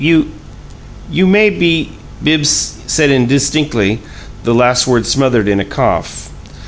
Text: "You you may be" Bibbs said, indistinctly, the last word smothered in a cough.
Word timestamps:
"You 0.03 0.31
you 1.11 1.27
may 1.27 1.51
be" 1.51 1.91
Bibbs 2.23 2.77
said, 2.87 3.11
indistinctly, 3.11 3.99
the 4.43 4.55
last 4.55 4.87
word 4.87 5.05
smothered 5.05 5.47
in 5.47 5.59
a 5.59 5.63
cough. 5.79 6.31